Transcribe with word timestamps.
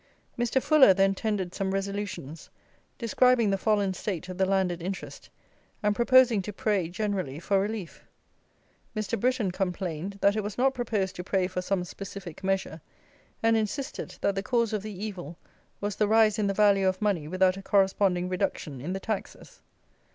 Mr. 0.35 0.59
Fuller 0.59 0.95
then 0.95 1.13
tendered 1.13 1.53
some 1.53 1.75
Resolutions, 1.75 2.49
describing 2.97 3.51
the 3.51 3.55
fallen 3.59 3.93
state 3.93 4.29
of 4.29 4.39
the 4.39 4.47
landed 4.47 4.81
interest, 4.81 5.29
and 5.83 5.95
proposing 5.95 6.41
to 6.41 6.51
pray, 6.51 6.89
generally, 6.89 7.37
for 7.39 7.59
relief. 7.59 8.03
Mr. 8.95 9.19
Britton 9.19 9.51
complained, 9.51 10.17
that 10.19 10.35
it 10.35 10.41
was 10.41 10.57
not 10.57 10.73
proposed 10.73 11.15
to 11.17 11.23
pray 11.23 11.45
for 11.45 11.61
some 11.61 11.83
specific 11.83 12.43
measure, 12.43 12.81
and 13.43 13.55
insisted, 13.55 14.15
that 14.21 14.33
the 14.33 14.41
cause 14.41 14.73
of 14.73 14.81
the 14.81 15.05
evil 15.05 15.37
was 15.79 15.95
the 15.97 16.07
rise 16.07 16.39
in 16.39 16.47
the 16.47 16.53
value 16.55 16.87
of 16.87 16.99
money 16.99 17.27
without 17.27 17.55
a 17.55 17.61
corresponding 17.61 18.27
reduction 18.27 18.81
in 18.81 18.93
the 18.93 18.99
taxes. 18.99 19.61